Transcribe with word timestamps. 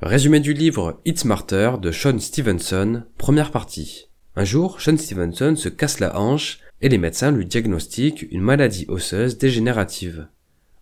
Résumé 0.00 0.38
du 0.38 0.52
livre 0.52 1.00
It's 1.04 1.22
Smarter 1.22 1.72
de 1.82 1.90
Sean 1.90 2.20
Stevenson, 2.20 3.02
première 3.18 3.50
partie. 3.50 4.06
Un 4.36 4.44
jour, 4.44 4.80
Sean 4.80 4.96
Stevenson 4.96 5.56
se 5.56 5.68
casse 5.68 5.98
la 5.98 6.16
hanche 6.16 6.60
et 6.80 6.88
les 6.88 6.98
médecins 6.98 7.32
lui 7.32 7.46
diagnostiquent 7.46 8.24
une 8.30 8.42
maladie 8.42 8.84
osseuse 8.86 9.38
dégénérative. 9.38 10.28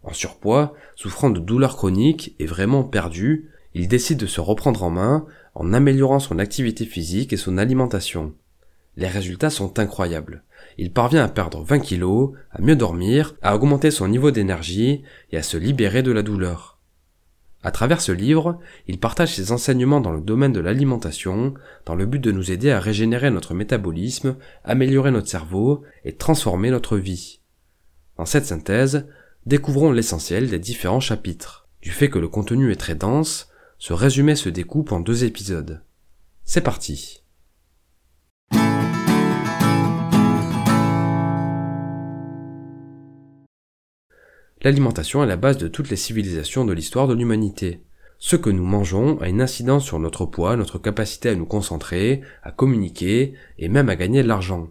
En 0.03 0.13
surpoids, 0.13 0.75
souffrant 0.97 1.31
de 1.31 1.41
douleurs 1.41 1.77
chroniques 1.77 2.37
et 2.39 2.45
vraiment 2.45 2.85
perdu, 2.85 3.49
il 3.73 3.89
décide 3.89 4.19
de 4.19 4.27
se 4.27 4.43
reprendre 4.43 4.83
en 4.83 4.91
main 4.91 5.25
en 5.55 5.73
améliorant 5.73 6.21
son 6.21 6.39
activité 6.39 6.85
physique 6.85 7.33
et 7.33 7.39
son 7.39 7.57
alimentation. 7.57 8.35
Les 8.99 9.09
résultats 9.09 9.49
sont 9.49 9.79
incroyables. 9.79 10.45
Il 10.77 10.93
parvient 10.93 11.25
à 11.25 11.29
perdre 11.29 11.65
20 11.65 11.79
kilos, 11.79 12.33
à 12.51 12.61
mieux 12.61 12.77
dormir, 12.77 13.35
à 13.41 13.57
augmenter 13.57 13.91
son 13.91 14.09
niveau 14.09 14.31
d'énergie 14.31 15.05
et 15.33 15.39
à 15.39 15.43
se 15.43 15.57
libérer 15.57 16.03
de 16.03 16.13
la 16.13 16.23
douleur. 16.23 16.76
À 17.63 17.71
travers 17.71 18.01
ce 18.01 18.13
livre, 18.13 18.61
il 18.87 18.99
partage 18.99 19.35
ses 19.35 19.51
enseignements 19.51 20.01
dans 20.01 20.13
le 20.13 20.21
domaine 20.21 20.53
de 20.53 20.61
l'alimentation, 20.61 21.55
dans 21.85 21.95
le 21.95 22.07
but 22.07 22.21
de 22.21 22.31
nous 22.31 22.51
aider 22.51 22.71
à 22.71 22.81
régénérer 22.81 23.31
notre 23.31 23.55
métabolisme, 23.55 24.37
améliorer 24.65 25.11
notre 25.11 25.29
cerveau 25.29 25.83
et 26.05 26.15
transformer 26.15 26.71
notre 26.71 26.97
vie. 26.97 27.41
Dans 28.19 28.27
cette 28.27 28.47
synthèse, 28.47 29.07
découvrons 29.47 29.93
l'essentiel 29.93 30.49
des 30.49 30.59
différents 30.59 31.01
chapitres. 31.01 31.69
Du 31.83 31.91
fait 31.91 32.11
que 32.11 32.19
le 32.19 32.29
contenu 32.29 32.71
est 32.73 32.77
très 32.77 32.95
dense, 32.95 33.49
ce 33.79 33.93
résumé 33.93 34.37
se 34.37 34.49
découpe 34.49 34.93
en 34.93 35.01
deux 35.01 35.25
épisodes. 35.25 35.83
C'est 36.45 36.63
parti. 36.63 37.23
L'alimentation 44.63 45.23
est 45.23 45.27
la 45.27 45.37
base 45.37 45.59
de 45.59 45.69
toutes 45.69 45.91
les 45.91 45.97
civilisations 45.97 46.65
de 46.65 46.73
l'histoire 46.73 47.07
de 47.07 47.15
l'humanité. 47.15 47.81
Ce 48.19 48.37
que 48.37 48.49
nous 48.49 48.65
mangeons 48.65 49.21
a 49.21 49.29
une 49.29 49.43
incidence 49.43 49.85
sur 49.85 49.99
notre 49.99 50.25
poids, 50.25 50.57
notre 50.57 50.79
capacité 50.79 51.29
à 51.29 51.35
nous 51.35 51.45
concentrer, 51.45 52.23
à 52.43 52.51
communiquer 52.51 53.35
et 53.59 53.69
même 53.69 53.91
à 53.91 53.97
gagner 53.97 54.23
de 54.23 54.29
l'argent. 54.29 54.71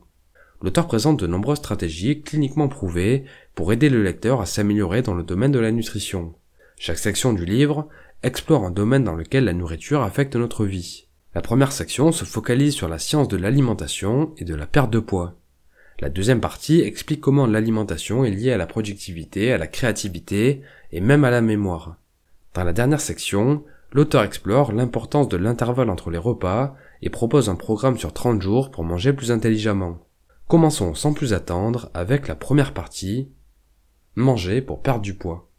L'auteur 0.62 0.88
présente 0.88 1.20
de 1.20 1.28
nombreuses 1.28 1.59
stratégies 1.59 2.22
cliniquement 2.24 2.68
prouvées 2.68 3.26
pour 3.54 3.72
aider 3.72 3.90
le 3.90 4.02
lecteur 4.02 4.42
à 4.42 4.48
s'améliorer 4.48 5.04
dans 5.04 5.14
le 5.14 5.24
domaine 5.24 5.52
de 5.52 5.59
la 5.59 5.72
nutrition. 5.72 6.34
Chaque 6.78 6.98
section 6.98 7.34
du 7.34 7.46
livre 7.46 7.88
explore 8.24 8.66
un 8.66 8.72
domaine 8.72 9.04
dans 9.04 9.16
lequel 9.16 9.46
la 9.46 9.54
nourriture 9.54 10.02
affecte 10.02 10.36
notre 10.36 10.66
vie. 10.66 11.08
La 11.36 11.42
première 11.42 11.72
section 11.72 12.12
se 12.12 12.26
focalise 12.26 12.74
sur 12.74 12.90
la 12.90 12.98
science 12.98 13.28
de 13.28 13.38
l'alimentation 13.38 14.34
et 14.38 14.46
de 14.46 14.56
la 14.56 14.66
perte 14.66 14.92
de 14.92 15.00
poids. 15.00 15.36
La 16.00 16.10
deuxième 16.10 16.42
partie 16.42 16.82
explique 16.82 17.22
comment 17.22 17.46
l'alimentation 17.46 18.26
est 18.26 18.32
liée 18.32 18.52
à 18.52 18.58
la 18.58 18.68
productivité, 18.68 19.54
à 19.54 19.58
la 19.58 19.68
créativité 19.68 20.62
et 20.92 21.00
même 21.00 21.24
à 21.24 21.32
la 21.32 21.40
mémoire. 21.40 21.96
Dans 22.54 22.66
la 22.66 22.74
dernière 22.74 23.00
section, 23.00 23.64
l'auteur 23.94 24.24
explore 24.24 24.74
l'importance 24.74 25.30
de 25.30 25.38
l'intervalle 25.38 25.90
entre 25.90 26.10
les 26.10 26.18
repas 26.18 26.76
et 27.02 27.10
propose 27.10 27.48
un 27.48 27.56
programme 27.56 27.98
sur 27.98 28.12
30 28.12 28.42
jours 28.42 28.72
pour 28.72 28.84
manger 28.84 29.14
plus 29.14 29.32
intelligemment. 29.32 30.06
Commençons 30.50 30.96
sans 30.96 31.14
plus 31.14 31.34
attendre 31.34 31.90
avec 31.94 32.28
la 32.28 32.36
première 32.36 32.74
partie, 32.74 33.30
manger 34.16 34.62
pour 34.62 34.82
perdre 34.82 35.02
du 35.02 35.14
poids. 35.14 35.50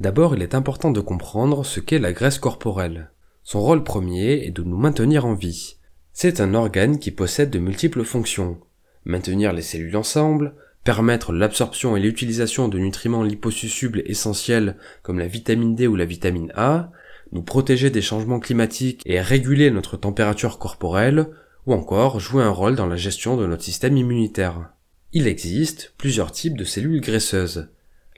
D'abord, 0.00 0.36
il 0.36 0.42
est 0.42 0.54
important 0.54 0.90
de 0.90 1.00
comprendre 1.00 1.64
ce 1.64 1.80
qu'est 1.80 1.98
la 1.98 2.12
graisse 2.12 2.38
corporelle. 2.38 3.10
Son 3.42 3.62
rôle 3.62 3.84
premier 3.84 4.46
est 4.46 4.50
de 4.50 4.62
nous 4.62 4.76
maintenir 4.76 5.24
en 5.24 5.32
vie. 5.32 5.78
C'est 6.12 6.42
un 6.42 6.52
organe 6.52 6.98
qui 6.98 7.10
possède 7.10 7.50
de 7.50 7.58
multiples 7.58 8.04
fonctions, 8.04 8.58
maintenir 9.06 9.52
les 9.52 9.62
cellules 9.62 9.96
ensemble, 9.96 10.54
permettre 10.84 11.32
l'absorption 11.32 11.96
et 11.96 12.00
l'utilisation 12.00 12.68
de 12.68 12.78
nutriments 12.78 13.22
liposucibles 13.22 14.02
essentiels 14.04 14.76
comme 15.02 15.18
la 15.18 15.26
vitamine 15.26 15.74
D 15.74 15.86
ou 15.86 15.96
la 15.96 16.04
vitamine 16.04 16.52
A, 16.54 16.90
nous 17.32 17.42
protéger 17.42 17.90
des 17.90 18.02
changements 18.02 18.40
climatiques 18.40 19.02
et 19.06 19.20
réguler 19.20 19.70
notre 19.70 19.96
température 19.96 20.58
corporelle, 20.58 21.28
ou 21.66 21.72
encore 21.72 22.20
jouer 22.20 22.44
un 22.44 22.50
rôle 22.50 22.76
dans 22.76 22.86
la 22.86 22.96
gestion 22.96 23.36
de 23.36 23.46
notre 23.46 23.64
système 23.64 23.96
immunitaire. 23.96 24.70
Il 25.12 25.26
existe 25.26 25.94
plusieurs 25.98 26.30
types 26.30 26.56
de 26.56 26.64
cellules 26.64 27.00
graisseuses. 27.00 27.68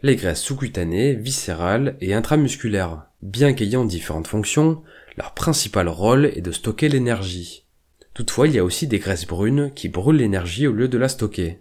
Les 0.02 0.16
graisses 0.16 0.42
sous-cutanées, 0.42 1.14
viscérales 1.14 1.96
et 2.00 2.12
intramusculaires. 2.12 3.06
Bien 3.22 3.52
qu'ayant 3.52 3.84
différentes 3.84 4.26
fonctions, 4.26 4.82
leur 5.16 5.32
principal 5.32 5.88
rôle 5.88 6.26
est 6.26 6.42
de 6.42 6.52
stocker 6.52 6.88
l'énergie. 6.88 7.64
Toutefois, 8.18 8.48
il 8.48 8.54
y 8.56 8.58
a 8.58 8.64
aussi 8.64 8.88
des 8.88 8.98
graisses 8.98 9.28
brunes 9.28 9.72
qui 9.72 9.88
brûlent 9.88 10.16
l'énergie 10.16 10.66
au 10.66 10.72
lieu 10.72 10.88
de 10.88 10.98
la 10.98 11.08
stocker. 11.08 11.60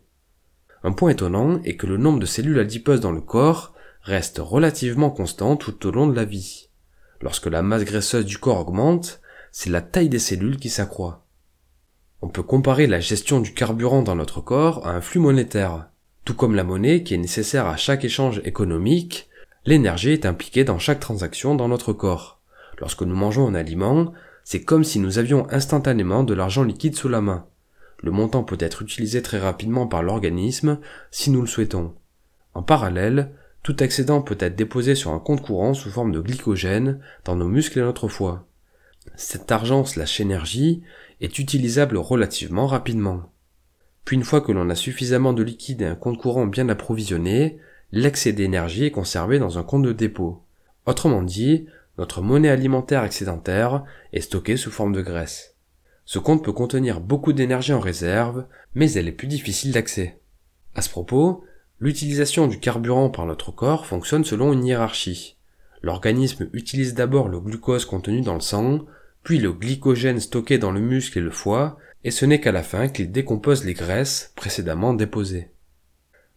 Un 0.82 0.92
point 0.92 1.12
étonnant 1.12 1.62
est 1.64 1.76
que 1.76 1.86
le 1.86 1.98
nombre 1.98 2.18
de 2.18 2.26
cellules 2.26 2.58
adipeuses 2.58 3.00
dans 3.00 3.12
le 3.12 3.22
corps 3.22 3.76
reste 4.02 4.42
relativement 4.44 5.12
constant 5.12 5.56
tout 5.56 5.86
au 5.86 5.92
long 5.92 6.08
de 6.08 6.16
la 6.16 6.26
vie. 6.26 6.70
Lorsque 7.22 7.46
la 7.46 7.62
masse 7.62 7.84
graisseuse 7.84 8.26
du 8.26 8.40
corps 8.40 8.62
augmente, 8.62 9.22
c'est 9.52 9.70
la 9.70 9.82
taille 9.82 10.10
des 10.10 10.18
cellules 10.18 10.58
qui 10.58 10.70
s'accroît. 10.70 11.28
On 12.24 12.28
peut 12.28 12.42
comparer 12.42 12.88
la 12.88 13.02
gestion 13.02 13.40
du 13.40 13.54
carburant 13.54 14.02
dans 14.02 14.16
notre 14.16 14.42
corps 14.42 14.88
à 14.88 14.96
un 14.96 15.02
flux 15.02 15.20
monétaire. 15.20 15.90
Tout 16.26 16.34
comme 16.34 16.56
la 16.56 16.64
monnaie 16.64 17.04
qui 17.04 17.14
est 17.14 17.20
nécessaire 17.20 17.68
à 17.68 17.78
chaque 17.78 18.04
échange 18.04 18.42
économique, 18.46 19.30
l'énergie 19.66 20.10
est 20.10 20.26
impliquée 20.26 20.64
dans 20.64 20.80
chaque 20.80 21.02
transaction 21.02 21.54
dans 21.54 21.68
notre 21.68 21.94
corps. 21.94 22.42
Lorsque 22.80 23.04
nous 23.04 23.16
mangeons 23.16 23.48
un 23.48 23.54
aliment, 23.54 24.12
c'est 24.50 24.64
comme 24.64 24.86
si 24.86 25.00
nous 25.00 25.18
avions 25.18 25.46
instantanément 25.52 26.24
de 26.24 26.34
l'argent 26.34 26.64
liquide 26.64 26.96
sous 26.96 27.10
la 27.10 27.20
main. 27.20 27.48
Le 28.02 28.12
montant 28.12 28.46
peut 28.46 28.56
être 28.62 28.82
utilisé 28.82 29.22
très 29.22 29.40
rapidement 29.40 29.88
par 29.88 30.04
l'organisme 30.04 30.80
si 31.12 31.32
nous 31.32 31.42
le 31.42 31.48
souhaitons. 31.48 31.96
En 32.54 32.64
parallèle, 32.64 33.34
tout 33.62 33.84
excédent 33.84 34.22
peut 34.22 34.38
être 34.40 34.56
déposé 34.56 34.96
sur 34.96 35.12
un 35.12 35.20
compte 35.20 35.42
courant 35.42 35.74
sous 35.74 35.92
forme 35.92 36.14
de 36.14 36.22
glycogène 36.22 37.02
dans 37.26 37.36
nos 37.36 37.50
muscles 37.50 37.80
et 37.80 37.82
notre 37.82 38.08
foie. 38.08 38.48
Cet 39.18 39.52
argent 39.52 39.84
slash 39.84 40.22
énergie 40.22 40.82
est 41.20 41.40
utilisable 41.40 41.98
relativement 41.98 42.68
rapidement. 42.68 43.34
Puis 44.06 44.16
une 44.16 44.24
fois 44.24 44.40
que 44.40 44.54
l'on 44.54 44.70
a 44.70 44.76
suffisamment 44.76 45.34
de 45.34 45.44
liquide 45.44 45.82
et 45.82 45.88
un 45.88 45.96
compte 45.96 46.20
courant 46.20 46.48
bien 46.48 46.70
approvisionné, 46.70 47.60
l'excès 47.92 48.32
d'énergie 48.32 48.86
est 48.86 48.92
conservé 48.92 49.40
dans 49.40 49.60
un 49.60 49.64
compte 49.64 49.84
de 49.84 49.92
dépôt. 49.92 50.42
Autrement 50.86 51.22
dit, 51.22 51.66
notre 51.98 52.22
monnaie 52.22 52.50
alimentaire 52.50 53.04
excédentaire 53.04 53.84
est 54.14 54.22
stockée 54.22 54.58
sous 54.58 54.72
forme 54.72 54.94
de 54.94 55.02
graisse. 55.02 55.56
Ce 56.06 56.20
compte 56.20 56.44
peut 56.44 56.54
contenir 56.54 57.02
beaucoup 57.02 57.34
d'énergie 57.34 57.74
en 57.74 57.80
réserve, 57.80 58.46
mais 58.76 58.92
elle 58.94 59.08
est 59.08 59.14
plus 59.14 59.28
difficile 59.28 59.72
d'accès. 59.72 60.20
À 60.76 60.82
ce 60.82 60.90
propos, 60.90 61.44
l'utilisation 61.80 62.48
du 62.48 62.60
carburant 62.60 63.10
par 63.10 63.26
notre 63.26 63.52
corps 63.52 63.86
fonctionne 63.86 64.24
selon 64.24 64.54
une 64.54 64.66
hiérarchie. 64.66 65.38
L'organisme 65.82 66.50
utilise 66.54 66.94
d'abord 66.94 67.28
le 67.28 67.40
glucose 67.40 67.86
contenu 67.86 68.22
dans 68.22 68.36
le 68.36 68.42
sang, 68.42 68.86
puis 69.24 69.40
le 69.40 69.52
glycogène 69.52 70.20
stocké 70.20 70.58
dans 70.58 70.72
le 70.72 70.80
muscle 70.80 71.18
et 71.18 71.22
le 71.22 71.32
foie, 71.32 71.78
et 72.04 72.12
ce 72.12 72.26
n'est 72.26 72.40
qu'à 72.40 72.52
la 72.52 72.64
fin 72.64 72.88
qu'il 72.88 73.12
décompose 73.12 73.66
les 73.66 73.74
graisses 73.74 74.32
précédemment 74.36 74.94
déposées. 74.94 75.52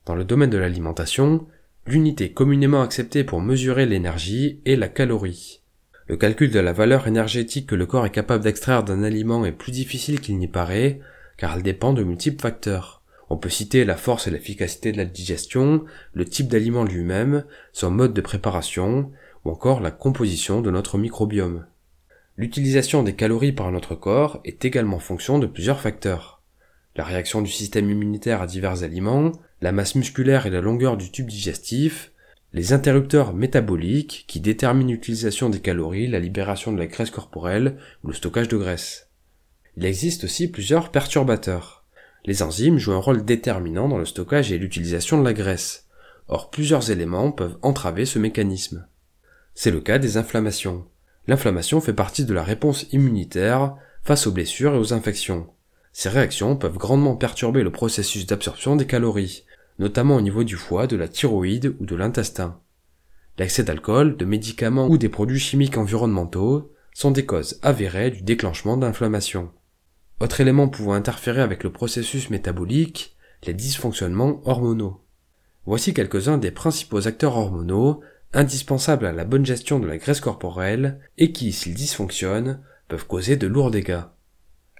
Dans 0.06 0.14
le 0.14 0.24
domaine 0.24 0.50
de 0.50 0.58
l'alimentation, 0.58 1.46
L'unité 1.86 2.32
communément 2.32 2.82
acceptée 2.82 3.24
pour 3.24 3.40
mesurer 3.40 3.86
l'énergie 3.86 4.60
est 4.64 4.76
la 4.76 4.88
calorie. 4.88 5.62
Le 6.06 6.16
calcul 6.16 6.50
de 6.50 6.60
la 6.60 6.72
valeur 6.72 7.06
énergétique 7.06 7.68
que 7.68 7.74
le 7.74 7.86
corps 7.86 8.04
est 8.04 8.10
capable 8.10 8.44
d'extraire 8.44 8.84
d'un 8.84 9.02
aliment 9.02 9.44
est 9.44 9.52
plus 9.52 9.72
difficile 9.72 10.20
qu'il 10.20 10.38
n'y 10.38 10.48
paraît, 10.48 11.00
car 11.36 11.56
elle 11.56 11.62
dépend 11.62 11.92
de 11.92 12.04
multiples 12.04 12.42
facteurs. 12.42 13.02
On 13.30 13.36
peut 13.36 13.48
citer 13.48 13.84
la 13.84 13.96
force 13.96 14.26
et 14.26 14.30
l'efficacité 14.30 14.92
de 14.92 14.98
la 14.98 15.04
digestion, 15.04 15.84
le 16.12 16.24
type 16.24 16.48
d'aliment 16.48 16.84
lui-même, 16.84 17.44
son 17.72 17.90
mode 17.90 18.12
de 18.12 18.20
préparation, 18.20 19.10
ou 19.44 19.50
encore 19.50 19.80
la 19.80 19.92
composition 19.92 20.60
de 20.60 20.70
notre 20.70 20.98
microbiome. 20.98 21.66
L'utilisation 22.36 23.02
des 23.02 23.14
calories 23.14 23.52
par 23.52 23.70
notre 23.70 23.94
corps 23.94 24.40
est 24.44 24.64
également 24.64 24.98
fonction 24.98 25.38
de 25.38 25.46
plusieurs 25.46 25.80
facteurs. 25.80 26.42
La 26.96 27.04
réaction 27.04 27.40
du 27.40 27.50
système 27.50 27.88
immunitaire 27.88 28.42
à 28.42 28.46
divers 28.46 28.82
aliments, 28.82 29.32
la 29.60 29.72
masse 29.72 29.94
musculaire 29.94 30.46
et 30.46 30.50
la 30.50 30.60
longueur 30.60 30.96
du 30.96 31.10
tube 31.10 31.28
digestif, 31.28 32.12
les 32.52 32.72
interrupteurs 32.72 33.34
métaboliques 33.34 34.24
qui 34.26 34.40
déterminent 34.40 34.90
l'utilisation 34.90 35.50
des 35.50 35.60
calories, 35.60 36.08
la 36.08 36.18
libération 36.18 36.72
de 36.72 36.78
la 36.78 36.86
graisse 36.86 37.10
corporelle 37.10 37.76
ou 38.02 38.08
le 38.08 38.14
stockage 38.14 38.48
de 38.48 38.56
graisse. 38.56 39.08
Il 39.76 39.84
existe 39.84 40.24
aussi 40.24 40.48
plusieurs 40.48 40.90
perturbateurs. 40.90 41.84
Les 42.24 42.42
enzymes 42.42 42.78
jouent 42.78 42.92
un 42.92 42.98
rôle 42.98 43.24
déterminant 43.24 43.88
dans 43.88 43.98
le 43.98 44.04
stockage 44.04 44.50
et 44.50 44.58
l'utilisation 44.58 45.18
de 45.18 45.24
la 45.24 45.32
graisse. 45.32 45.86
Or, 46.28 46.50
plusieurs 46.50 46.90
éléments 46.90 47.32
peuvent 47.32 47.58
entraver 47.62 48.04
ce 48.04 48.18
mécanisme. 48.18 48.86
C'est 49.54 49.70
le 49.70 49.80
cas 49.80 49.98
des 49.98 50.16
inflammations. 50.16 50.86
L'inflammation 51.26 51.80
fait 51.80 51.92
partie 51.92 52.24
de 52.24 52.34
la 52.34 52.42
réponse 52.42 52.86
immunitaire 52.92 53.76
face 54.02 54.26
aux 54.26 54.32
blessures 54.32 54.74
et 54.74 54.78
aux 54.78 54.92
infections. 54.92 55.48
Ces 55.92 56.08
réactions 56.08 56.56
peuvent 56.56 56.78
grandement 56.78 57.16
perturber 57.16 57.62
le 57.62 57.72
processus 57.72 58.26
d'absorption 58.26 58.76
des 58.76 58.86
calories, 58.86 59.44
notamment 59.80 60.16
au 60.16 60.20
niveau 60.20 60.44
du 60.44 60.56
foie, 60.56 60.86
de 60.86 60.96
la 60.96 61.08
thyroïde 61.08 61.74
ou 61.80 61.86
de 61.86 61.96
l'intestin. 61.96 62.60
L'excès 63.38 63.64
d'alcool, 63.64 64.18
de 64.18 64.26
médicaments 64.26 64.86
ou 64.86 64.98
des 64.98 65.08
produits 65.08 65.40
chimiques 65.40 65.78
environnementaux 65.78 66.70
sont 66.92 67.10
des 67.10 67.24
causes 67.24 67.58
avérées 67.62 68.10
du 68.10 68.20
déclenchement 68.20 68.76
d'inflammation. 68.76 69.50
Autre 70.20 70.42
élément 70.42 70.68
pouvant 70.68 70.92
interférer 70.92 71.40
avec 71.40 71.64
le 71.64 71.72
processus 71.72 72.28
métabolique, 72.28 73.16
les 73.46 73.54
dysfonctionnements 73.54 74.42
hormonaux. 74.44 75.00
Voici 75.64 75.94
quelques-uns 75.94 76.36
des 76.36 76.50
principaux 76.50 77.08
acteurs 77.08 77.38
hormonaux 77.38 78.02
indispensables 78.34 79.06
à 79.06 79.12
la 79.12 79.24
bonne 79.24 79.46
gestion 79.46 79.80
de 79.80 79.86
la 79.86 79.96
graisse 79.96 80.20
corporelle 80.20 81.00
et 81.16 81.32
qui, 81.32 81.52
s'ils 81.52 81.74
dysfonctionnent, 81.74 82.60
peuvent 82.88 83.06
causer 83.06 83.36
de 83.36 83.46
lourds 83.46 83.70
dégâts. 83.70 84.02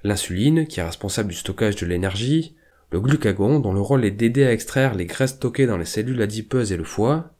L'insuline, 0.05 0.67
qui 0.67 0.81
est 0.81 0.85
responsable 0.85 1.31
du 1.31 1.37
stockage 1.37 1.77
de 1.77 1.87
l'énergie, 1.87 2.55
le 2.91 3.01
glucagon, 3.01 3.61
dont 3.61 3.73
le 3.73 3.81
rôle 3.81 4.05
est 4.05 4.11
d'aider 4.11 4.45
à 4.45 4.53
extraire 4.53 4.95
les 4.95 5.07
graisses 5.07 5.31
stockées 5.31 5.67
dans 5.67 5.77
les 5.77 5.85
cellules 5.85 6.23
adipeuses 6.23 6.73
et 6.73 6.77
le 6.77 6.85
foie, 6.85 7.35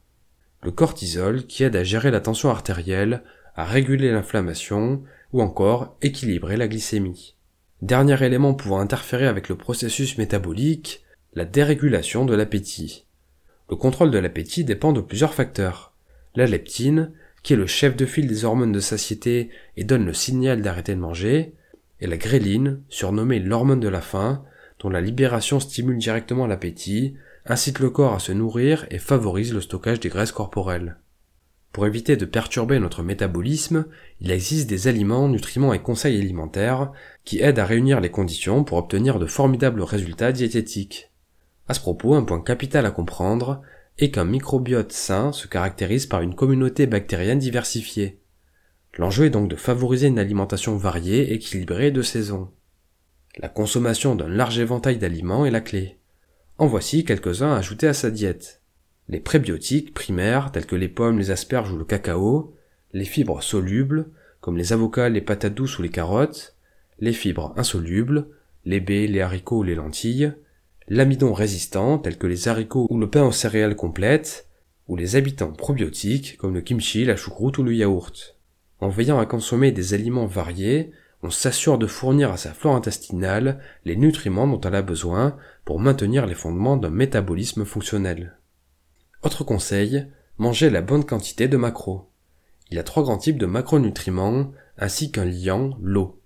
le 0.63 0.71
cortisol, 0.71 1.45
qui 1.45 1.63
aide 1.63 1.75
à 1.75 1.83
gérer 1.83 2.11
la 2.11 2.21
tension 2.21 2.49
artérielle, 2.49 3.23
à 3.55 3.65
réguler 3.65 4.11
l'inflammation, 4.11 5.03
ou 5.33 5.41
encore 5.41 5.97
équilibrer 6.01 6.57
la 6.57 6.67
glycémie. 6.67 7.35
Dernier 7.81 8.23
élément 8.23 8.53
pouvant 8.53 8.79
interférer 8.79 9.27
avec 9.27 9.49
le 9.49 9.55
processus 9.55 10.17
métabolique, 10.17 11.03
la 11.33 11.45
dérégulation 11.45 12.25
de 12.25 12.35
l'appétit. 12.35 13.05
Le 13.69 13.75
contrôle 13.75 14.11
de 14.11 14.19
l'appétit 14.19 14.63
dépend 14.63 14.93
de 14.93 15.01
plusieurs 15.01 15.33
facteurs. 15.33 15.93
La 16.35 16.45
leptine, 16.45 17.11
qui 17.41 17.53
est 17.53 17.57
le 17.57 17.65
chef 17.65 17.95
de 17.95 18.05
file 18.05 18.27
des 18.27 18.45
hormones 18.45 18.71
de 18.71 18.79
satiété 18.79 19.49
et 19.77 19.83
donne 19.83 20.05
le 20.05 20.13
signal 20.13 20.61
d'arrêter 20.61 20.93
de 20.93 20.99
manger, 20.99 21.55
et 21.99 22.07
la 22.07 22.17
gréline, 22.17 22.81
surnommée 22.89 23.39
l'hormone 23.39 23.79
de 23.79 23.87
la 23.87 24.01
faim, 24.01 24.43
dont 24.81 24.89
la 24.89 25.01
libération 25.01 25.59
stimule 25.59 25.99
directement 25.99 26.47
l'appétit, 26.47 27.15
incite 27.45 27.79
le 27.79 27.91
corps 27.91 28.13
à 28.13 28.19
se 28.19 28.31
nourrir 28.31 28.87
et 28.89 28.97
favorise 28.97 29.53
le 29.53 29.61
stockage 29.61 29.99
des 29.99 30.09
graisses 30.09 30.31
corporelles. 30.31 30.97
Pour 31.71 31.85
éviter 31.85 32.17
de 32.17 32.25
perturber 32.25 32.79
notre 32.79 33.03
métabolisme, 33.03 33.85
il 34.19 34.31
existe 34.31 34.69
des 34.69 34.87
aliments, 34.87 35.29
nutriments 35.29 35.73
et 35.73 35.79
conseils 35.79 36.19
alimentaires 36.19 36.91
qui 37.23 37.39
aident 37.39 37.59
à 37.59 37.65
réunir 37.65 38.01
les 38.01 38.09
conditions 38.09 38.63
pour 38.63 38.77
obtenir 38.77 39.19
de 39.19 39.25
formidables 39.25 39.81
résultats 39.81 40.33
diététiques. 40.33 41.11
À 41.67 41.73
ce 41.73 41.79
propos, 41.79 42.15
un 42.15 42.23
point 42.23 42.41
capital 42.41 42.85
à 42.85 42.91
comprendre 42.91 43.61
est 43.99 44.11
qu'un 44.11 44.25
microbiote 44.25 44.91
sain 44.91 45.31
se 45.31 45.47
caractérise 45.47 46.07
par 46.07 46.21
une 46.21 46.35
communauté 46.35 46.87
bactérienne 46.87 47.39
diversifiée. 47.39 48.19
L'enjeu 48.97 49.25
est 49.25 49.29
donc 49.29 49.47
de 49.47 49.55
favoriser 49.55 50.07
une 50.07 50.19
alimentation 50.19 50.75
variée, 50.75 51.33
équilibrée 51.33 51.87
et 51.87 51.91
de 51.91 52.01
saison. 52.01 52.49
La 53.37 53.47
consommation 53.47 54.15
d'un 54.15 54.27
large 54.27 54.59
éventail 54.59 54.97
d'aliments 54.97 55.45
est 55.45 55.51
la 55.51 55.61
clé. 55.61 55.97
En 56.57 56.67
voici 56.67 57.05
quelques-uns 57.05 57.53
à 57.53 57.57
ajouter 57.57 57.87
à 57.87 57.93
sa 57.93 58.11
diète. 58.11 58.61
Les 59.07 59.19
prébiotiques 59.19 59.93
primaires 59.93 60.51
tels 60.51 60.65
que 60.65 60.75
les 60.75 60.89
pommes, 60.89 61.17
les 61.17 61.31
asperges 61.31 61.71
ou 61.71 61.77
le 61.77 61.85
cacao, 61.85 62.53
les 62.93 63.05
fibres 63.05 63.41
solubles 63.41 64.09
comme 64.41 64.57
les 64.57 64.73
avocats, 64.73 65.09
les 65.09 65.21
patates 65.21 65.53
douces 65.53 65.79
ou 65.79 65.81
les 65.83 65.89
carottes, 65.89 66.55
les 66.99 67.13
fibres 67.13 67.53
insolubles, 67.57 68.27
les 68.65 68.79
baies, 68.79 69.07
les 69.07 69.21
haricots 69.21 69.59
ou 69.59 69.63
les 69.63 69.75
lentilles, 69.75 70.33
l'amidon 70.87 71.33
résistant 71.33 71.99
tels 71.99 72.17
que 72.17 72.27
les 72.27 72.47
haricots 72.47 72.87
ou 72.89 72.99
le 72.99 73.09
pain 73.09 73.23
aux 73.23 73.31
céréales 73.31 73.75
complètes, 73.75 74.47
ou 74.87 74.97
les 74.97 75.15
habitants 75.15 75.53
probiotiques 75.53 76.37
comme 76.37 76.53
le 76.53 76.61
kimchi, 76.61 77.05
la 77.05 77.15
choucroute 77.15 77.59
ou 77.59 77.63
le 77.63 77.73
yaourt. 77.73 78.37
En 78.79 78.89
veillant 78.89 79.19
à 79.19 79.25
consommer 79.25 79.71
des 79.71 79.93
aliments 79.93 80.25
variés, 80.25 80.91
on 81.23 81.29
s'assure 81.29 81.77
de 81.77 81.87
fournir 81.87 82.31
à 82.31 82.37
sa 82.37 82.53
flore 82.53 82.75
intestinale 82.75 83.59
les 83.85 83.95
nutriments 83.95 84.47
dont 84.47 84.61
elle 84.61 84.75
a 84.75 84.81
besoin 84.81 85.37
pour 85.65 85.79
maintenir 85.79 86.25
les 86.25 86.35
fondements 86.35 86.77
d'un 86.77 86.89
métabolisme 86.89 87.65
fonctionnel. 87.65 88.37
Autre 89.21 89.43
conseil, 89.43 90.07
mangez 90.37 90.69
la 90.69 90.81
bonne 90.81 91.05
quantité 91.05 91.47
de 91.47 91.57
macros. 91.57 92.09
Il 92.71 92.77
y 92.77 92.79
a 92.79 92.83
trois 92.83 93.03
grands 93.03 93.17
types 93.17 93.37
de 93.37 93.45
macronutriments, 93.45 94.51
ainsi 94.77 95.11
qu'un 95.11 95.25
liant, 95.25 95.77
l'eau. 95.81 96.19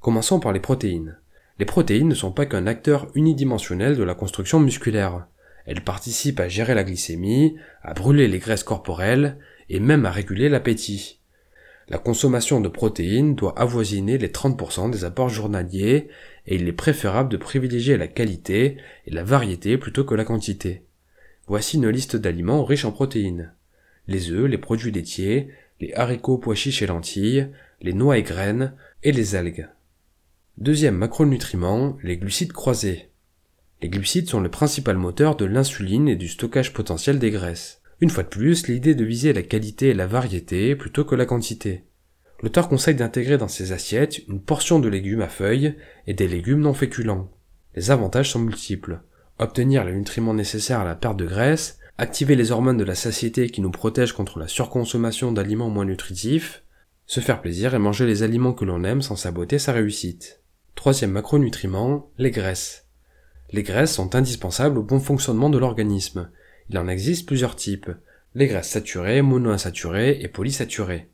Commençons 0.00 0.40
par 0.40 0.52
les 0.52 0.60
protéines. 0.60 1.18
Les 1.58 1.64
protéines 1.64 2.08
ne 2.08 2.14
sont 2.14 2.32
pas 2.32 2.44
qu'un 2.44 2.66
acteur 2.66 3.08
unidimensionnel 3.14 3.96
de 3.96 4.02
la 4.02 4.14
construction 4.14 4.60
musculaire. 4.60 5.26
Elles 5.64 5.82
participent 5.82 6.40
à 6.40 6.48
gérer 6.48 6.74
la 6.74 6.84
glycémie, 6.84 7.56
à 7.82 7.94
brûler 7.94 8.28
les 8.28 8.38
graisses 8.38 8.64
corporelles 8.64 9.38
et 9.70 9.80
même 9.80 10.04
à 10.04 10.10
réguler 10.10 10.50
l'appétit. 10.50 11.20
La 11.88 11.98
consommation 11.98 12.60
de 12.60 12.68
protéines 12.68 13.36
doit 13.36 13.56
avoisiner 13.58 14.18
les 14.18 14.28
30% 14.28 14.90
des 14.90 15.04
apports 15.04 15.28
journaliers 15.28 16.08
et 16.46 16.56
il 16.56 16.66
est 16.66 16.72
préférable 16.72 17.28
de 17.28 17.36
privilégier 17.36 17.96
la 17.96 18.08
qualité 18.08 18.78
et 19.06 19.10
la 19.12 19.22
variété 19.22 19.78
plutôt 19.78 20.04
que 20.04 20.16
la 20.16 20.24
quantité. 20.24 20.82
Voici 21.46 21.76
une 21.76 21.88
liste 21.88 22.16
d'aliments 22.16 22.64
riches 22.64 22.84
en 22.84 22.90
protéines. 22.90 23.52
Les 24.08 24.30
œufs, 24.30 24.50
les 24.50 24.58
produits 24.58 24.90
laitiers, 24.90 25.48
les 25.80 25.92
haricots, 25.94 26.38
pois 26.38 26.56
chiches 26.56 26.82
et 26.82 26.86
lentilles, 26.86 27.48
les 27.80 27.92
noix 27.92 28.18
et 28.18 28.22
graines 28.22 28.74
et 29.04 29.12
les 29.12 29.36
algues. 29.36 29.68
Deuxième 30.58 30.96
macronutriment, 30.96 31.98
les 32.02 32.16
glucides 32.16 32.52
croisés. 32.52 33.10
Les 33.80 33.88
glucides 33.88 34.28
sont 34.28 34.40
le 34.40 34.50
principal 34.50 34.96
moteur 34.96 35.36
de 35.36 35.44
l'insuline 35.44 36.08
et 36.08 36.16
du 36.16 36.28
stockage 36.28 36.72
potentiel 36.72 37.20
des 37.20 37.30
graisses. 37.30 37.80
Une 38.00 38.10
fois 38.10 38.24
de 38.24 38.28
plus, 38.28 38.68
l'idée 38.68 38.94
de 38.94 39.04
viser 39.04 39.32
la 39.32 39.42
qualité 39.42 39.88
et 39.88 39.94
la 39.94 40.06
variété 40.06 40.76
plutôt 40.76 41.04
que 41.04 41.14
la 41.14 41.24
quantité. 41.24 41.84
L'auteur 42.42 42.68
conseille 42.68 42.94
d'intégrer 42.94 43.38
dans 43.38 43.48
ses 43.48 43.72
assiettes 43.72 44.20
une 44.28 44.40
portion 44.40 44.78
de 44.78 44.88
légumes 44.88 45.22
à 45.22 45.28
feuilles 45.28 45.74
et 46.06 46.12
des 46.12 46.28
légumes 46.28 46.60
non 46.60 46.74
féculents. 46.74 47.30
Les 47.74 47.90
avantages 47.90 48.30
sont 48.30 48.38
multiples. 48.38 49.00
Obtenir 49.38 49.84
les 49.84 49.94
nutriments 49.94 50.34
nécessaires 50.34 50.80
à 50.80 50.84
la 50.84 50.94
perte 50.94 51.16
de 51.16 51.26
graisse, 51.26 51.78
activer 51.96 52.36
les 52.36 52.52
hormones 52.52 52.76
de 52.76 52.84
la 52.84 52.94
satiété 52.94 53.48
qui 53.48 53.62
nous 53.62 53.70
protègent 53.70 54.12
contre 54.12 54.38
la 54.38 54.48
surconsommation 54.48 55.32
d'aliments 55.32 55.70
moins 55.70 55.86
nutritifs, 55.86 56.62
se 57.06 57.20
faire 57.20 57.40
plaisir 57.40 57.74
et 57.74 57.78
manger 57.78 58.04
les 58.04 58.22
aliments 58.22 58.52
que 58.52 58.64
l'on 58.64 58.84
aime 58.84 59.00
sans 59.00 59.16
saboter 59.16 59.58
sa 59.58 59.72
réussite. 59.72 60.42
Troisième 60.74 61.12
macronutriment, 61.12 62.10
les 62.18 62.30
graisses. 62.30 62.86
Les 63.52 63.62
graisses 63.62 63.94
sont 63.94 64.14
indispensables 64.14 64.76
au 64.76 64.82
bon 64.82 65.00
fonctionnement 65.00 65.48
de 65.48 65.58
l'organisme. 65.58 66.28
Il 66.70 66.78
en 66.78 66.88
existe 66.88 67.26
plusieurs 67.26 67.56
types, 67.56 67.90
les 68.34 68.46
graisses 68.46 68.68
saturées, 68.68 69.22
monoinsaturées 69.22 70.18
et 70.20 70.28
polysaturées. 70.28 71.08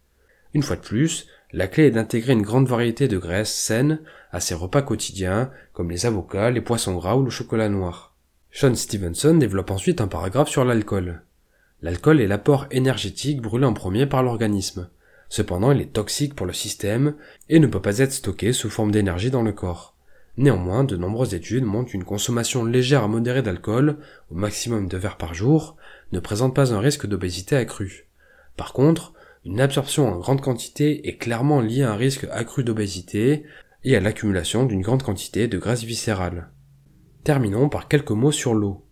Une 0.55 0.63
fois 0.63 0.77
de 0.77 0.81
plus, 0.81 1.29
la 1.53 1.67
clé 1.67 1.85
est 1.85 1.91
d'intégrer 1.91 2.33
une 2.33 2.43
grande 2.43 2.67
variété 2.67 3.09
de 3.09 3.19
graisses 3.19 3.55
saines 3.55 4.01
à 4.33 4.41
ses 4.41 4.55
repas 4.55 4.83
quotidiens, 4.83 5.51
comme 5.73 5.91
les 5.91 6.07
avocats, 6.07 6.51
les 6.51 6.61
poissons 6.61 6.97
gras 6.97 7.17
ou 7.17 7.25
le 7.25 7.31
chocolat 7.31 7.69
noir. 7.69 8.17
Sean 8.51 8.75
Stevenson 8.75 9.35
développe 9.35 9.71
ensuite 9.71 10.01
un 10.01 10.09
paragraphe 10.09 10.49
sur 10.49 10.65
l'alcool. 10.65 11.23
L'alcool 11.83 12.21
est 12.21 12.27
l'apport 12.27 12.67
énergétique 12.71 13.43
brûlé 13.43 13.67
en 13.67 13.73
premier 13.75 14.07
par 14.07 14.23
l'organisme. 14.23 14.89
Cependant, 15.29 15.73
il 15.73 15.81
est 15.81 15.93
toxique 15.93 16.35
pour 16.35 16.47
le 16.47 16.53
système 16.53 17.15
et 17.49 17.59
ne 17.59 17.67
peut 17.67 17.81
pas 17.81 17.99
être 17.99 18.13
stocké 18.13 18.53
sous 18.53 18.71
forme 18.71 18.91
d'énergie 18.91 19.31
dans 19.31 19.43
le 19.43 19.53
corps. 19.53 19.92
Néanmoins, 20.39 20.85
de 20.85 20.97
nombreuses 20.97 21.35
études 21.35 21.65
montrent 21.65 21.91
qu'une 21.91 22.05
consommation 22.05 22.65
légère 22.65 23.05
à 23.05 23.09
modérée 23.09 23.43
d'alcool, 23.43 23.99
au 24.31 24.35
maximum 24.35 24.89
de 24.89 24.97
verres 24.97 25.19
par 25.19 25.35
jour, 25.35 25.77
ne 26.13 26.21
présente 26.21 26.55
pas 26.55 26.73
un 26.73 26.81
risque 26.81 27.07
d'obésité 27.07 27.57
accrue. 27.57 28.07
Par 28.57 28.73
contre, 28.73 29.13
une 29.45 29.61
absorption 29.61 30.09
en 30.09 30.19
grande 30.19 30.41
quantité 30.41 31.09
est 31.09 31.17
clairement 31.17 31.61
liée 31.61 31.83
à 31.83 31.93
un 31.93 31.97
risque 31.97 32.27
accru 32.31 32.65
d'obésité 32.65 33.45
et 33.85 33.97
à 33.97 34.01
l'accumulation 34.01 34.65
d'une 34.65 34.83
grande 34.83 35.03
quantité 35.03 35.49
de 35.49 35.59
graisse 35.59 35.83
viscérale. 35.83 36.49
Terminons 37.25 37.69
par 37.69 37.89
quelques 37.89 38.11
mots 38.11 38.33
sur 38.33 38.55
l'eau. 38.55 38.87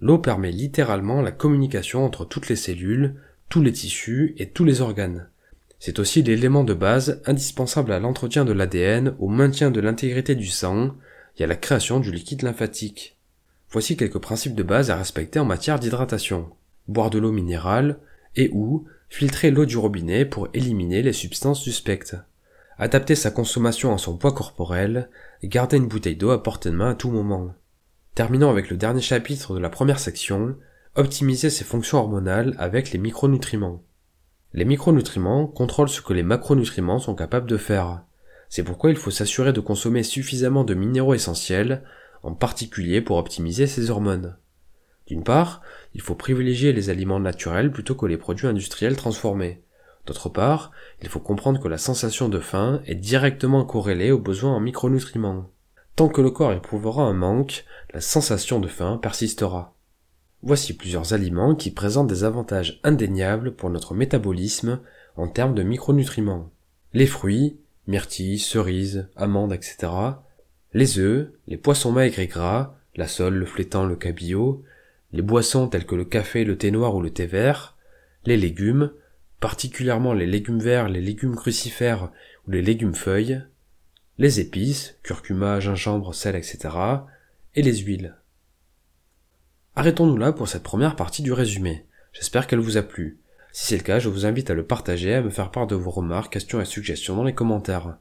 L'eau 0.00 0.18
permet 0.18 0.50
littéralement 0.50 1.20
la 1.20 1.32
communication 1.32 2.04
entre 2.04 2.24
toutes 2.24 2.48
les 2.48 2.56
cellules, 2.56 3.16
tous 3.48 3.60
les 3.60 3.72
tissus 3.72 4.34
et 4.38 4.48
tous 4.50 4.64
les 4.64 4.80
organes. 4.80 5.28
C'est 5.80 5.98
aussi 5.98 6.22
l'élément 6.22 6.62
de 6.62 6.74
base 6.74 7.22
indispensable 7.24 7.92
à 7.92 7.98
l'entretien 7.98 8.44
de 8.44 8.52
l'ADN, 8.52 9.16
au 9.18 9.28
maintien 9.28 9.70
de 9.70 9.80
l'intégrité 9.80 10.34
du 10.34 10.46
sang 10.46 10.94
et 11.38 11.44
à 11.44 11.46
la 11.46 11.56
création 11.56 12.00
du 12.00 12.12
liquide 12.12 12.42
lymphatique. 12.42 13.16
Voici 13.70 13.96
quelques 13.96 14.18
principes 14.18 14.54
de 14.54 14.62
base 14.62 14.90
à 14.90 14.96
respecter 14.96 15.38
en 15.38 15.46
matière 15.46 15.80
d'hydratation. 15.80 16.50
Boire 16.86 17.08
de 17.08 17.18
l'eau 17.18 17.32
minérale 17.32 17.98
et 18.36 18.50
ou 18.52 18.84
filtrer 19.08 19.50
l'eau 19.50 19.64
du 19.64 19.78
robinet 19.78 20.26
pour 20.26 20.48
éliminer 20.52 21.00
les 21.00 21.14
substances 21.14 21.62
suspectes. 21.62 22.16
Adapter 22.76 23.14
sa 23.14 23.30
consommation 23.30 23.94
à 23.94 23.98
son 23.98 24.18
poids 24.18 24.32
corporel 24.32 25.08
et 25.42 25.48
garder 25.48 25.78
une 25.78 25.88
bouteille 25.88 26.16
d'eau 26.16 26.30
à 26.30 26.42
portée 26.42 26.70
de 26.70 26.76
main 26.76 26.90
à 26.90 26.94
tout 26.94 27.10
moment. 27.10 27.54
Terminons 28.14 28.50
avec 28.50 28.68
le 28.68 28.76
dernier 28.76 29.00
chapitre 29.00 29.54
de 29.54 29.60
la 29.60 29.70
première 29.70 29.98
section, 29.98 30.56
optimiser 30.94 31.48
ses 31.48 31.64
fonctions 31.64 31.98
hormonales 31.98 32.54
avec 32.58 32.92
les 32.92 32.98
micronutriments. 32.98 33.82
Les 34.52 34.64
micronutriments 34.64 35.46
contrôlent 35.46 35.88
ce 35.88 36.00
que 36.00 36.12
les 36.12 36.24
macronutriments 36.24 36.98
sont 36.98 37.14
capables 37.14 37.48
de 37.48 37.56
faire. 37.56 38.02
C'est 38.48 38.64
pourquoi 38.64 38.90
il 38.90 38.96
faut 38.96 39.12
s'assurer 39.12 39.52
de 39.52 39.60
consommer 39.60 40.02
suffisamment 40.02 40.64
de 40.64 40.74
minéraux 40.74 41.14
essentiels, 41.14 41.84
en 42.22 42.34
particulier 42.34 43.00
pour 43.00 43.16
optimiser 43.16 43.68
ses 43.68 43.90
hormones. 43.90 44.36
D'une 45.06 45.22
part, 45.22 45.62
il 45.94 46.00
faut 46.00 46.14
privilégier 46.14 46.72
les 46.72 46.90
aliments 46.90 47.20
naturels 47.20 47.70
plutôt 47.70 47.94
que 47.94 48.06
les 48.06 48.16
produits 48.16 48.48
industriels 48.48 48.96
transformés. 48.96 49.62
D'autre 50.06 50.28
part, 50.28 50.72
il 51.02 51.08
faut 51.08 51.20
comprendre 51.20 51.60
que 51.60 51.68
la 51.68 51.78
sensation 51.78 52.28
de 52.28 52.40
faim 52.40 52.80
est 52.86 52.96
directement 52.96 53.64
corrélée 53.64 54.10
aux 54.10 54.18
besoins 54.18 54.54
en 54.54 54.60
micronutriments. 54.60 55.50
Tant 55.94 56.08
que 56.08 56.20
le 56.20 56.30
corps 56.30 56.52
éprouvera 56.52 57.04
un 57.04 57.12
manque, 57.12 57.64
la 57.92 58.00
sensation 58.00 58.58
de 58.58 58.68
faim 58.68 58.98
persistera. 59.00 59.74
Voici 60.42 60.74
plusieurs 60.74 61.12
aliments 61.12 61.54
qui 61.54 61.70
présentent 61.70 62.08
des 62.08 62.24
avantages 62.24 62.80
indéniables 62.82 63.52
pour 63.52 63.68
notre 63.68 63.94
métabolisme 63.94 64.80
en 65.16 65.28
termes 65.28 65.54
de 65.54 65.62
micronutriments. 65.62 66.50
Les 66.94 67.06
fruits, 67.06 67.58
myrtilles, 67.86 68.38
cerises, 68.38 69.08
amandes, 69.16 69.52
etc. 69.52 69.92
Les 70.72 70.98
œufs, 70.98 71.28
les 71.46 71.58
poissons 71.58 71.92
maigres 71.92 72.20
et 72.20 72.26
gras, 72.26 72.74
la 72.96 73.06
sole, 73.06 73.34
le 73.34 73.44
flétan, 73.44 73.84
le 73.84 73.96
cabillaud, 73.96 74.64
les 75.12 75.22
boissons 75.22 75.68
telles 75.68 75.86
que 75.86 75.94
le 75.94 76.04
café, 76.06 76.44
le 76.44 76.56
thé 76.56 76.70
noir 76.70 76.94
ou 76.94 77.02
le 77.02 77.10
thé 77.10 77.26
vert, 77.26 77.76
les 78.24 78.36
légumes, 78.36 78.92
particulièrement 79.40 80.14
les 80.14 80.26
légumes 80.26 80.60
verts, 80.60 80.88
les 80.88 81.00
légumes 81.00 81.36
crucifères 81.36 82.10
ou 82.46 82.52
les 82.52 82.62
légumes 82.62 82.94
feuilles, 82.94 83.42
les 84.18 84.40
épices, 84.40 84.96
curcuma, 85.02 85.60
gingembre, 85.60 86.14
sel, 86.14 86.36
etc., 86.36 86.68
et 87.54 87.62
les 87.62 87.76
huiles. 87.78 88.14
Arrêtons-nous 89.76 90.16
là 90.16 90.32
pour 90.32 90.48
cette 90.48 90.62
première 90.62 90.96
partie 90.96 91.22
du 91.22 91.32
résumé. 91.32 91.86
J'espère 92.12 92.46
qu'elle 92.46 92.58
vous 92.58 92.76
a 92.76 92.82
plu. 92.82 93.20
Si 93.52 93.66
c'est 93.66 93.76
le 93.76 93.82
cas, 93.82 93.98
je 93.98 94.08
vous 94.08 94.26
invite 94.26 94.50
à 94.50 94.54
le 94.54 94.66
partager 94.66 95.10
et 95.10 95.14
à 95.14 95.22
me 95.22 95.30
faire 95.30 95.50
part 95.50 95.66
de 95.66 95.74
vos 95.74 95.90
remarques, 95.90 96.32
questions 96.32 96.60
et 96.60 96.64
suggestions 96.64 97.16
dans 97.16 97.24
les 97.24 97.34
commentaires. 97.34 97.98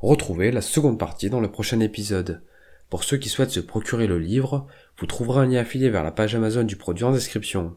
Retrouvez 0.00 0.50
la 0.50 0.62
seconde 0.62 0.98
partie 0.98 1.30
dans 1.30 1.40
le 1.40 1.50
prochain 1.50 1.80
épisode. 1.80 2.42
Pour 2.88 3.04
ceux 3.04 3.18
qui 3.18 3.28
souhaitent 3.28 3.50
se 3.50 3.60
procurer 3.60 4.06
le 4.06 4.18
livre, 4.18 4.66
vous 4.98 5.06
trouverez 5.06 5.42
un 5.42 5.46
lien 5.46 5.60
affilié 5.60 5.90
vers 5.90 6.02
la 6.02 6.10
page 6.10 6.34
Amazon 6.34 6.64
du 6.64 6.76
produit 6.76 7.04
en 7.04 7.12
description. 7.12 7.76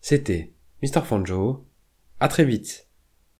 C'était 0.00 0.52
Mr. 0.82 1.02
Fanjo. 1.04 1.66
À 2.20 2.28
très 2.28 2.44
vite. 2.44 2.87